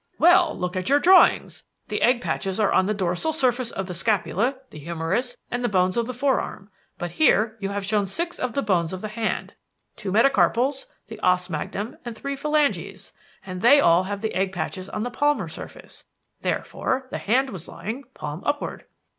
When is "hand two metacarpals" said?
9.09-10.87